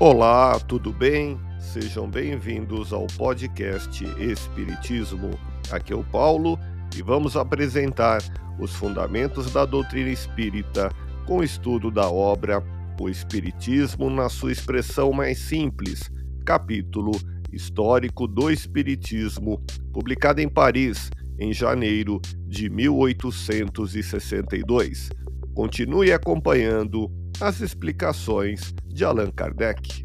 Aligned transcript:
Olá, 0.00 0.60
tudo 0.60 0.92
bem? 0.92 1.40
Sejam 1.58 2.08
bem-vindos 2.08 2.92
ao 2.92 3.08
podcast 3.08 4.04
Espiritismo. 4.16 5.36
Aqui 5.72 5.92
é 5.92 5.96
o 5.96 6.04
Paulo 6.04 6.56
e 6.96 7.02
vamos 7.02 7.36
apresentar 7.36 8.22
os 8.60 8.72
fundamentos 8.72 9.50
da 9.50 9.64
doutrina 9.64 10.08
espírita 10.08 10.88
com 11.26 11.38
o 11.38 11.42
estudo 11.42 11.90
da 11.90 12.08
obra 12.08 12.62
O 13.00 13.08
Espiritismo 13.08 14.08
na 14.08 14.28
sua 14.28 14.52
expressão 14.52 15.10
mais 15.10 15.36
simples, 15.36 16.08
capítulo 16.46 17.10
Histórico 17.52 18.28
do 18.28 18.52
Espiritismo, 18.52 19.60
publicado 19.92 20.40
em 20.40 20.48
Paris 20.48 21.10
em 21.40 21.52
janeiro 21.52 22.20
de 22.46 22.70
1862. 22.70 25.10
Continue 25.56 26.12
acompanhando 26.12 27.10
as 27.40 27.60
explicações 27.60 28.74
de 28.84 29.04
Allan 29.04 29.30
Kardec. 29.30 30.04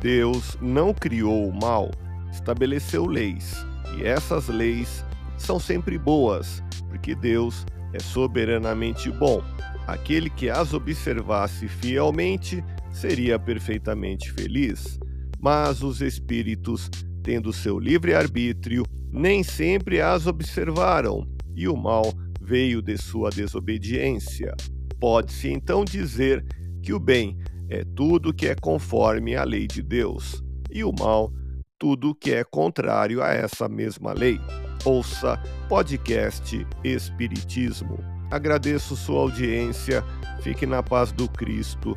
Deus 0.00 0.56
não 0.60 0.92
criou 0.92 1.48
o 1.48 1.52
mal, 1.52 1.90
estabeleceu 2.30 3.06
leis, 3.06 3.54
e 3.96 4.04
essas 4.04 4.48
leis 4.48 5.04
são 5.38 5.60
sempre 5.60 5.96
boas, 5.96 6.62
porque 6.88 7.14
Deus 7.14 7.64
é 7.92 8.00
soberanamente 8.00 9.10
bom. 9.10 9.42
Aquele 9.86 10.28
que 10.28 10.50
as 10.50 10.74
observasse 10.74 11.68
fielmente 11.68 12.64
seria 12.96 13.38
perfeitamente 13.38 14.32
feliz. 14.32 14.98
Mas 15.38 15.82
os 15.82 16.00
espíritos, 16.00 16.90
tendo 17.22 17.52
seu 17.52 17.78
livre-arbítrio, 17.78 18.84
nem 19.12 19.42
sempre 19.42 20.00
as 20.00 20.26
observaram, 20.26 21.28
e 21.54 21.68
o 21.68 21.76
mal 21.76 22.12
veio 22.40 22.80
de 22.80 22.96
sua 22.96 23.30
desobediência. 23.30 24.54
Pode-se 24.98 25.48
então 25.48 25.84
dizer 25.84 26.44
que 26.82 26.92
o 26.92 26.98
bem 26.98 27.36
é 27.68 27.84
tudo 27.84 28.32
que 28.32 28.46
é 28.46 28.54
conforme 28.54 29.36
à 29.36 29.44
lei 29.44 29.66
de 29.66 29.82
Deus, 29.82 30.42
e 30.70 30.82
o 30.82 30.92
mal 30.92 31.32
tudo 31.78 32.14
que 32.14 32.32
é 32.32 32.42
contrário 32.42 33.22
a 33.22 33.32
essa 33.32 33.68
mesma 33.68 34.14
lei. 34.14 34.40
Ouça 34.84 35.36
podcast 35.68 36.66
Espiritismo. 36.82 37.98
Agradeço 38.30 38.96
sua 38.96 39.20
audiência, 39.20 40.02
fique 40.40 40.64
na 40.64 40.82
paz 40.82 41.12
do 41.12 41.28
Cristo 41.28 41.96